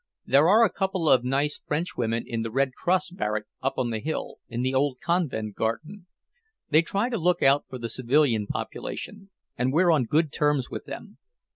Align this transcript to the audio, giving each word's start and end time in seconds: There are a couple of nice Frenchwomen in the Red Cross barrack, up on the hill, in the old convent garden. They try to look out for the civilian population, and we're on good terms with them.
There 0.25 0.47
are 0.49 0.63
a 0.65 0.71
couple 0.73 1.07
of 1.07 1.23
nice 1.23 1.59
Frenchwomen 1.67 2.23
in 2.25 2.41
the 2.41 2.49
Red 2.49 2.73
Cross 2.73 3.11
barrack, 3.11 3.43
up 3.61 3.75
on 3.77 3.91
the 3.91 3.99
hill, 3.99 4.37
in 4.49 4.63
the 4.63 4.73
old 4.73 4.97
convent 4.99 5.53
garden. 5.53 6.07
They 6.71 6.81
try 6.81 7.09
to 7.09 7.19
look 7.19 7.43
out 7.43 7.65
for 7.69 7.77
the 7.77 7.87
civilian 7.87 8.47
population, 8.47 9.29
and 9.59 9.71
we're 9.71 9.91
on 9.91 10.05
good 10.05 10.31
terms 10.31 10.71
with 10.71 10.85
them. 10.85 11.19